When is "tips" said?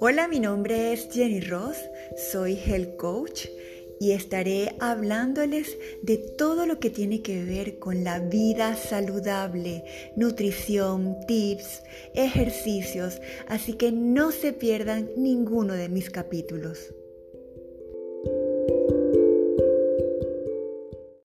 11.28-11.84